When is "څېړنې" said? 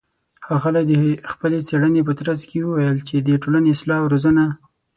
1.67-2.01